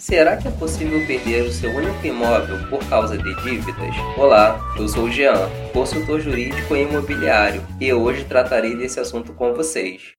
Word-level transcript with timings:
Será 0.00 0.34
que 0.38 0.48
é 0.48 0.50
possível 0.50 1.06
perder 1.06 1.42
o 1.42 1.52
seu 1.52 1.70
único 1.76 2.06
imóvel 2.06 2.56
por 2.70 2.82
causa 2.88 3.18
de 3.18 3.34
dívidas? 3.42 3.94
Olá, 4.16 4.58
eu 4.78 4.88
sou 4.88 5.04
o 5.04 5.10
Jean, 5.10 5.46
consultor 5.74 6.20
jurídico 6.20 6.74
e 6.74 6.84
imobiliário, 6.84 7.62
e 7.78 7.92
hoje 7.92 8.24
tratarei 8.24 8.74
desse 8.74 8.98
assunto 8.98 9.34
com 9.34 9.52
vocês. 9.52 10.14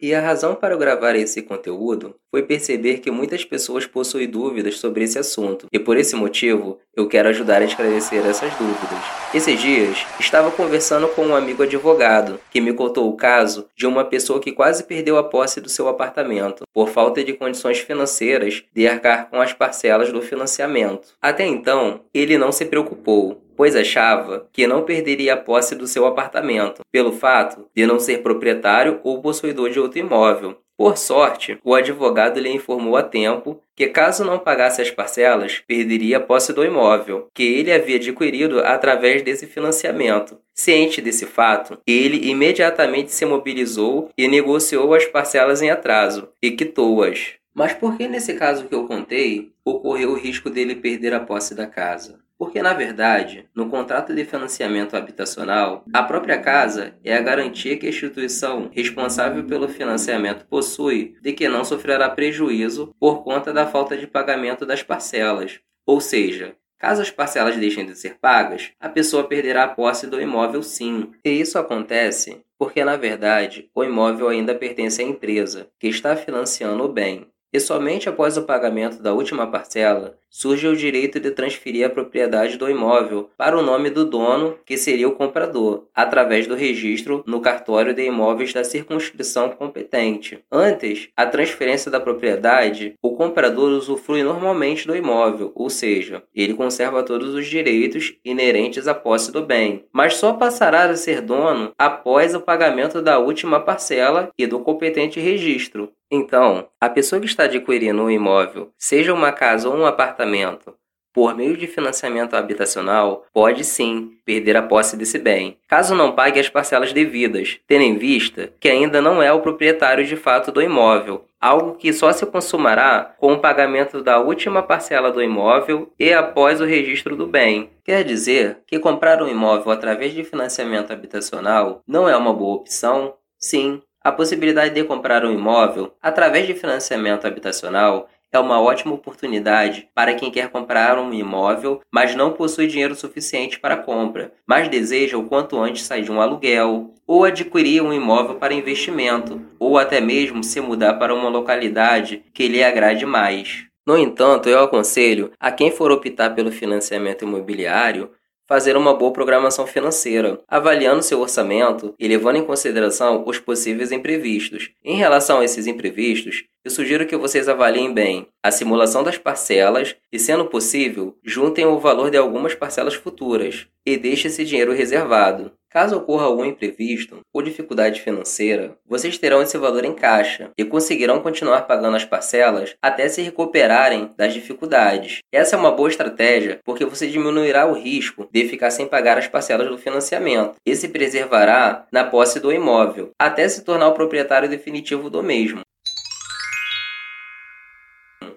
E 0.00 0.14
a 0.14 0.20
razão 0.20 0.54
para 0.54 0.74
eu 0.74 0.78
gravar 0.78 1.14
esse 1.14 1.40
conteúdo 1.40 2.16
foi 2.30 2.42
perceber 2.42 2.98
que 2.98 3.10
muitas 3.10 3.44
pessoas 3.44 3.86
possuem 3.86 4.28
dúvidas 4.28 4.78
sobre 4.78 5.04
esse 5.04 5.18
assunto, 5.18 5.68
e 5.72 5.78
por 5.78 5.96
esse 5.96 6.16
motivo 6.16 6.78
eu 6.96 7.06
quero 7.06 7.28
ajudar 7.28 7.62
a 7.62 7.64
esclarecer 7.64 8.26
essas 8.26 8.52
dúvidas. 8.54 8.98
Esses 9.32 9.60
dias 9.60 10.04
estava 10.18 10.50
conversando 10.50 11.06
com 11.08 11.26
um 11.26 11.36
amigo 11.36 11.62
advogado 11.62 12.40
que 12.50 12.60
me 12.60 12.72
contou 12.72 13.08
o 13.08 13.16
caso 13.16 13.68
de 13.76 13.86
uma 13.86 14.04
pessoa 14.04 14.40
que 14.40 14.52
quase 14.52 14.84
perdeu 14.84 15.16
a 15.16 15.22
posse 15.22 15.60
do 15.60 15.68
seu 15.68 15.88
apartamento 15.88 16.64
por 16.72 16.88
falta 16.88 17.22
de 17.22 17.32
condições 17.32 17.78
financeiras 17.78 18.64
de 18.72 18.88
arcar 18.88 19.30
com 19.30 19.40
as 19.40 19.52
parcelas 19.52 20.12
do 20.12 20.20
financiamento. 20.20 21.14
Até 21.22 21.46
então, 21.46 22.00
ele 22.12 22.36
não 22.36 22.50
se 22.50 22.64
preocupou, 22.64 23.43
pois 23.56 23.76
achava 23.76 24.48
que 24.52 24.66
não 24.66 24.82
perderia 24.82 25.34
a 25.34 25.36
posse 25.36 25.74
do 25.74 25.86
seu 25.86 26.06
apartamento, 26.06 26.82
pelo 26.90 27.12
fato 27.12 27.66
de 27.74 27.86
não 27.86 27.98
ser 27.98 28.22
proprietário 28.22 29.00
ou 29.02 29.20
possuidor 29.20 29.70
de 29.70 29.80
outro 29.80 29.98
imóvel. 29.98 30.56
Por 30.76 30.98
sorte, 30.98 31.56
o 31.62 31.72
advogado 31.72 32.40
lhe 32.40 32.50
informou 32.50 32.96
a 32.96 33.02
tempo 33.02 33.60
que, 33.76 33.86
caso 33.86 34.24
não 34.24 34.40
pagasse 34.40 34.82
as 34.82 34.90
parcelas, 34.90 35.62
perderia 35.68 36.16
a 36.16 36.20
posse 36.20 36.52
do 36.52 36.64
imóvel, 36.64 37.28
que 37.32 37.44
ele 37.44 37.70
havia 37.70 37.96
adquirido 37.96 38.58
através 38.58 39.22
desse 39.22 39.46
financiamento. 39.46 40.36
Ciente 40.52 41.00
desse 41.00 41.26
fato, 41.26 41.78
ele 41.86 42.28
imediatamente 42.28 43.12
se 43.12 43.24
mobilizou 43.24 44.10
e 44.18 44.26
negociou 44.26 44.92
as 44.94 45.06
parcelas 45.06 45.62
em 45.62 45.70
atraso 45.70 46.28
e 46.42 46.50
quitou-as. 46.50 47.34
Mas 47.54 47.72
por 47.72 47.96
que 47.96 48.08
nesse 48.08 48.34
caso 48.34 48.66
que 48.66 48.74
eu 48.74 48.84
contei, 48.84 49.52
ocorreu 49.64 50.10
o 50.10 50.18
risco 50.18 50.50
dele 50.50 50.74
perder 50.74 51.14
a 51.14 51.20
posse 51.20 51.54
da 51.54 51.68
casa? 51.68 52.18
Porque, 52.44 52.60
na 52.60 52.74
verdade, 52.74 53.48
no 53.54 53.70
contrato 53.70 54.14
de 54.14 54.22
financiamento 54.22 54.94
habitacional, 54.94 55.82
a 55.90 56.02
própria 56.02 56.38
casa 56.38 56.94
é 57.02 57.16
a 57.16 57.22
garantia 57.22 57.74
que 57.78 57.86
a 57.86 57.88
instituição 57.88 58.68
responsável 58.70 59.44
pelo 59.44 59.66
financiamento 59.66 60.44
possui 60.44 61.16
de 61.22 61.32
que 61.32 61.48
não 61.48 61.64
sofrerá 61.64 62.10
prejuízo 62.10 62.94
por 63.00 63.24
conta 63.24 63.50
da 63.50 63.66
falta 63.66 63.96
de 63.96 64.06
pagamento 64.06 64.66
das 64.66 64.82
parcelas. 64.82 65.58
Ou 65.86 66.02
seja, 66.02 66.54
Caso 66.76 67.00
as 67.00 67.10
parcelas 67.10 67.56
deixem 67.56 67.86
de 67.86 67.96
ser 67.96 68.18
pagas, 68.20 68.72
a 68.78 68.90
pessoa 68.90 69.24
perderá 69.24 69.64
a 69.64 69.68
posse 69.68 70.06
do 70.06 70.20
imóvel 70.20 70.62
sim. 70.62 71.12
E 71.24 71.30
isso 71.30 71.58
acontece 71.58 72.44
porque, 72.58 72.84
na 72.84 72.96
verdade, 72.96 73.70
o 73.74 73.82
imóvel 73.82 74.28
ainda 74.28 74.54
pertence 74.54 75.00
à 75.00 75.04
empresa, 75.04 75.70
que 75.80 75.88
está 75.88 76.14
financiando 76.14 76.84
o 76.84 76.92
bem 76.92 77.26
e 77.54 77.60
somente 77.60 78.08
após 78.08 78.36
o 78.36 78.42
pagamento 78.42 79.00
da 79.00 79.14
última 79.14 79.46
parcela 79.46 80.18
surge 80.28 80.66
o 80.66 80.74
direito 80.74 81.20
de 81.20 81.30
transferir 81.30 81.86
a 81.86 81.88
propriedade 81.88 82.58
do 82.58 82.68
imóvel 82.68 83.30
para 83.38 83.56
o 83.56 83.62
nome 83.62 83.88
do 83.88 84.04
dono, 84.04 84.58
que 84.66 84.76
seria 84.76 85.06
o 85.06 85.12
comprador, 85.12 85.86
através 85.94 86.48
do 86.48 86.56
registro 86.56 87.22
no 87.24 87.40
cartório 87.40 87.94
de 87.94 88.04
imóveis 88.04 88.52
da 88.52 88.64
circunscrição 88.64 89.50
competente. 89.50 90.40
Antes, 90.50 91.08
a 91.16 91.24
transferência 91.24 91.88
da 91.88 92.00
propriedade, 92.00 92.94
o 93.00 93.14
comprador 93.14 93.70
usufrui 93.70 94.24
normalmente 94.24 94.88
do 94.88 94.96
imóvel, 94.96 95.52
ou 95.54 95.70
seja, 95.70 96.24
ele 96.34 96.54
conserva 96.54 97.04
todos 97.04 97.32
os 97.32 97.46
direitos 97.46 98.16
inerentes 98.24 98.88
à 98.88 98.94
posse 98.94 99.30
do 99.30 99.46
bem, 99.46 99.84
mas 99.92 100.16
só 100.16 100.32
passará 100.32 100.86
a 100.86 100.96
ser 100.96 101.20
dono 101.20 101.70
após 101.78 102.34
o 102.34 102.40
pagamento 102.40 103.00
da 103.00 103.20
última 103.20 103.60
parcela 103.60 104.30
e 104.36 104.48
do 104.48 104.58
competente 104.58 105.20
registro. 105.20 105.92
Então, 106.14 106.68
a 106.80 106.88
pessoa 106.88 107.20
que 107.20 107.26
está 107.26 107.42
adquirindo 107.42 108.00
um 108.00 108.08
imóvel, 108.08 108.70
seja 108.78 109.12
uma 109.12 109.32
casa 109.32 109.68
ou 109.68 109.74
um 109.74 109.84
apartamento, 109.84 110.72
por 111.12 111.34
meio 111.34 111.56
de 111.56 111.66
financiamento 111.66 112.34
habitacional, 112.34 113.24
pode 113.32 113.64
sim 113.64 114.12
perder 114.24 114.56
a 114.56 114.62
posse 114.62 114.96
desse 114.96 115.18
bem, 115.18 115.58
caso 115.68 115.92
não 115.92 116.12
pague 116.12 116.38
as 116.38 116.48
parcelas 116.48 116.92
devidas, 116.92 117.58
tendo 117.66 117.82
em 117.82 117.98
vista 117.98 118.52
que 118.60 118.68
ainda 118.68 119.02
não 119.02 119.20
é 119.20 119.32
o 119.32 119.40
proprietário 119.40 120.04
de 120.06 120.14
fato 120.14 120.52
do 120.52 120.62
imóvel, 120.62 121.24
algo 121.40 121.74
que 121.74 121.92
só 121.92 122.12
se 122.12 122.24
consumará 122.26 123.14
com 123.18 123.32
o 123.32 123.40
pagamento 123.40 124.00
da 124.00 124.20
última 124.20 124.62
parcela 124.62 125.10
do 125.10 125.20
imóvel 125.20 125.92
e 125.98 126.12
após 126.12 126.60
o 126.60 126.64
registro 126.64 127.16
do 127.16 127.26
bem. 127.26 127.70
Quer 127.84 128.04
dizer 128.04 128.58
que 128.68 128.78
comprar 128.78 129.20
um 129.20 129.28
imóvel 129.28 129.72
através 129.72 130.12
de 130.14 130.22
financiamento 130.22 130.92
habitacional 130.92 131.82
não 131.88 132.08
é 132.08 132.16
uma 132.16 132.32
boa 132.32 132.54
opção? 132.54 133.14
Sim, 133.36 133.82
a 134.04 134.12
possibilidade 134.12 134.74
de 134.74 134.84
comprar 134.84 135.24
um 135.24 135.32
imóvel 135.32 135.94
através 136.02 136.46
de 136.46 136.52
financiamento 136.52 137.26
habitacional 137.26 138.06
é 138.30 138.38
uma 138.38 138.60
ótima 138.60 138.92
oportunidade 138.92 139.88
para 139.94 140.12
quem 140.12 140.30
quer 140.30 140.50
comprar 140.50 140.98
um 140.98 141.14
imóvel, 141.14 141.80
mas 141.90 142.14
não 142.14 142.32
possui 142.32 142.66
dinheiro 142.66 142.94
suficiente 142.94 143.58
para 143.58 143.74
a 143.74 143.82
compra, 143.82 144.32
mas 144.46 144.68
deseja 144.68 145.16
o 145.16 145.24
quanto 145.24 145.58
antes 145.58 145.84
sair 145.84 146.02
de 146.02 146.12
um 146.12 146.20
aluguel, 146.20 146.92
ou 147.06 147.24
adquirir 147.24 147.80
um 147.80 147.92
imóvel 147.92 148.34
para 148.34 148.52
investimento, 148.52 149.40
ou 149.58 149.78
até 149.78 150.00
mesmo 150.00 150.42
se 150.44 150.60
mudar 150.60 150.94
para 150.94 151.14
uma 151.14 151.28
localidade 151.28 152.24
que 152.34 152.48
lhe 152.48 152.62
agrade 152.62 153.06
mais. 153.06 153.66
No 153.86 153.96
entanto, 153.96 154.48
eu 154.48 154.60
aconselho 154.60 155.30
a 155.38 155.52
quem 155.52 155.70
for 155.70 155.92
optar 155.92 156.30
pelo 156.34 156.50
financiamento 156.50 157.24
imobiliário 157.24 158.10
fazer 158.46 158.76
uma 158.76 158.94
boa 158.94 159.12
programação 159.12 159.66
financeira, 159.66 160.40
avaliando 160.48 161.02
seu 161.02 161.20
orçamento 161.20 161.94
e 161.98 162.06
levando 162.06 162.36
em 162.36 162.44
consideração 162.44 163.24
os 163.26 163.38
possíveis 163.38 163.90
imprevistos. 163.92 164.70
Em 164.84 164.96
relação 164.96 165.40
a 165.40 165.44
esses 165.44 165.66
imprevistos, 165.66 166.44
eu 166.64 166.70
sugiro 166.70 167.06
que 167.06 167.16
vocês 167.16 167.48
avaliem 167.48 167.92
bem 167.92 168.26
a 168.42 168.50
simulação 168.50 169.02
das 169.02 169.18
parcelas 169.18 169.94
e, 170.10 170.18
sendo 170.18 170.46
possível, 170.46 171.16
juntem 171.22 171.66
o 171.66 171.78
valor 171.78 172.10
de 172.10 172.16
algumas 172.16 172.54
parcelas 172.54 172.94
futuras 172.94 173.66
e 173.84 173.96
deixe 173.96 174.28
esse 174.28 174.44
dinheiro 174.44 174.72
reservado. 174.72 175.52
Caso 175.74 175.96
ocorra 175.96 176.26
algum 176.26 176.44
imprevisto 176.44 177.18
ou 177.32 177.42
dificuldade 177.42 178.00
financeira, 178.00 178.76
vocês 178.86 179.18
terão 179.18 179.42
esse 179.42 179.58
valor 179.58 179.84
em 179.84 179.92
caixa 179.92 180.52
e 180.56 180.64
conseguirão 180.64 181.18
continuar 181.18 181.62
pagando 181.62 181.96
as 181.96 182.04
parcelas 182.04 182.76
até 182.80 183.08
se 183.08 183.20
recuperarem 183.22 184.12
das 184.16 184.32
dificuldades. 184.32 185.18
Essa 185.32 185.56
é 185.56 185.58
uma 185.58 185.72
boa 185.72 185.88
estratégia 185.88 186.60
porque 186.64 186.84
você 186.84 187.08
diminuirá 187.08 187.66
o 187.66 187.72
risco 187.72 188.28
de 188.32 188.48
ficar 188.48 188.70
sem 188.70 188.86
pagar 188.86 189.18
as 189.18 189.26
parcelas 189.26 189.68
do 189.68 189.76
financiamento 189.76 190.54
e 190.64 190.76
se 190.76 190.90
preservará 190.90 191.88
na 191.90 192.04
posse 192.04 192.38
do 192.38 192.52
imóvel 192.52 193.10
até 193.20 193.48
se 193.48 193.64
tornar 193.64 193.88
o 193.88 193.94
proprietário 193.94 194.48
definitivo 194.48 195.10
do 195.10 195.24
mesmo. 195.24 195.62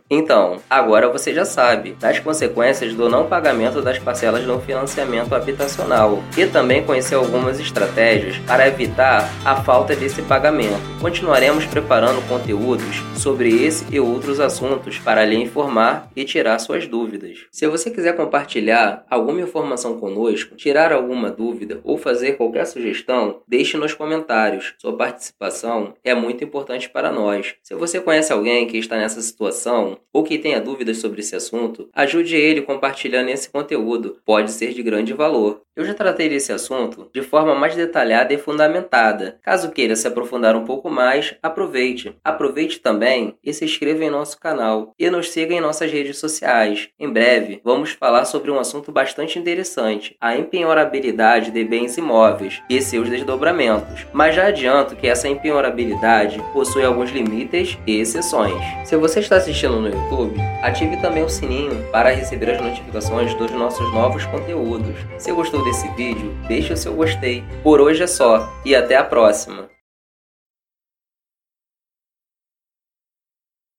Então, 0.10 0.62
agora 0.70 1.10
você 1.10 1.34
já 1.34 1.44
sabe 1.44 1.92
das 2.00 2.20
consequências 2.20 2.94
do 2.94 3.10
não 3.10 3.28
pagamento 3.28 3.82
das 3.82 4.00
parcelas 4.00 4.46
do 4.46 4.58
financiamento 4.60 5.36
habitacional 5.36 6.24
e 6.38 6.46
também 6.46 6.84
conhecer 6.84 7.16
algumas 7.16 7.60
estratégias 7.60 8.38
para 8.40 8.68
evitar 8.68 9.30
a 9.44 9.58
falta 9.58 9.96
desse 9.96 10.22
pagamento. 10.22 10.80
Continuaremos 11.02 11.66
preparando 11.66 12.26
conteúdos 12.30 13.04
sobre 13.18 13.66
esse 13.66 13.86
e 13.94 14.00
outros 14.00 14.40
assuntos 14.40 14.98
para 14.98 15.26
lhe 15.26 15.36
informar 15.36 16.10
e 16.16 16.24
tirar 16.24 16.58
suas 16.60 16.88
dúvidas. 16.88 17.40
Se 17.52 17.68
você 17.68 17.92
quiser 17.92 18.16
compartilhar 18.16 19.06
alguma 19.10 19.42
informação 19.42 20.00
conosco, 20.00 20.56
tirar 20.56 20.94
alguma 20.94 21.30
dúvida 21.30 21.82
ou 21.84 21.98
fazer 21.98 22.34
qualquer 22.34 22.66
sugestão, 22.66 23.42
deixe 23.46 23.76
nos 23.76 23.94
comentários. 23.94 24.74
Sua 24.78 24.96
participação 24.96 25.96
é 26.04 26.16
muito 26.16 26.44
importante 26.44 26.90
para 26.90 27.12
nós. 27.12 27.56
Se 27.62 27.76
você 27.76 28.00
conhece 28.00 28.32
alguém 28.32 28.68
que 28.68 28.78
está 28.78 28.96
nessa 28.96 29.22
situação, 29.22 29.97
ou 30.12 30.24
que 30.24 30.38
tenha 30.38 30.62
dúvidas 30.62 30.98
sobre 30.98 31.22
esse 31.22 31.36
assunto, 31.36 31.90
ajude 31.94 32.36
ele 32.36 32.62
compartilhando 32.62 33.30
esse 33.30 33.50
conteúdo, 33.50 34.22
pode 34.26 34.52
ser 34.52 34.74
de 34.74 34.82
grande 34.82 35.14
valor. 35.14 35.62
Eu 35.78 35.86
já 35.86 35.94
tratei 35.94 36.28
desse 36.28 36.52
assunto 36.52 37.08
de 37.14 37.22
forma 37.22 37.54
mais 37.54 37.76
detalhada 37.76 38.34
e 38.34 38.38
fundamentada. 38.40 39.38
Caso 39.44 39.70
queira 39.70 39.96
se 39.96 40.08
aprofundar 40.08 40.56
um 40.56 40.66
pouco 40.66 40.90
mais, 40.90 41.36
aproveite. 41.44 42.18
Aproveite 42.24 42.80
também 42.80 43.36
e 43.44 43.54
se 43.54 43.64
inscreva 43.64 44.04
em 44.04 44.10
nosso 44.10 44.40
canal 44.40 44.96
e 44.98 45.08
nos 45.08 45.30
siga 45.30 45.54
em 45.54 45.62
nossas 45.62 45.92
redes 45.92 46.18
sociais. 46.18 46.90
Em 47.00 47.08
breve, 47.08 47.62
vamos 47.64 47.92
falar 47.92 48.26
sobre 48.26 48.50
um 48.50 48.58
assunto 48.58 48.92
bastante 48.92 49.38
interessante: 49.38 50.16
a 50.20 50.36
empenhorabilidade 50.36 51.52
de 51.52 51.64
bens 51.64 51.96
imóveis 51.96 52.60
e 52.68 52.82
seus 52.82 53.08
desdobramentos. 53.08 54.08
Mas 54.12 54.34
já 54.34 54.48
adianto 54.48 54.96
que 54.96 55.06
essa 55.06 55.28
empenhorabilidade 55.28 56.42
possui 56.54 56.84
alguns 56.84 57.12
limites 57.12 57.78
e 57.86 58.00
exceções. 58.00 58.60
Se 58.84 58.98
você 58.98 59.20
está 59.20 59.36
assistindo 59.36 59.80
no 59.80 59.90
YouTube, 59.90 60.42
ative 60.64 60.98
também 60.98 61.24
o 61.24 61.30
sininho 61.30 61.86
para 61.92 62.10
receber 62.10 62.50
as 62.50 62.62
notificações 62.62 63.36
dos 63.36 63.52
nossos 63.52 63.94
novos 63.94 64.26
conteúdos. 64.26 64.96
Se 65.20 65.32
gostou 65.32 65.67
desse 65.68 65.90
vídeo, 65.90 66.34
deixe 66.48 66.72
o 66.72 66.78
seu 66.78 66.94
gostei. 66.94 67.44
Por 67.62 67.82
hoje 67.82 68.04
é 68.04 68.08
só 68.08 68.50
e 68.64 68.74
até 68.74 68.96
a 68.96 69.04
próxima! 69.04 69.77